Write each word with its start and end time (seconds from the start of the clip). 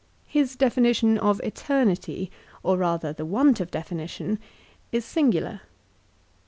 His 0.27 0.55
definition 0.55 1.19
of 1.19 1.39
eternity, 1.43 2.31
or 2.63 2.75
rather 2.75 3.13
the 3.13 3.23
want 3.23 3.59
of 3.59 3.69
definition, 3.69 4.39
is 4.91 5.05
singular. 5.05 5.61